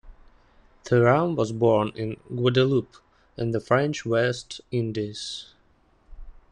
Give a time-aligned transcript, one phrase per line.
[0.83, 2.97] Thuram was born in Guadeloupe
[3.37, 5.53] in the French West Indies.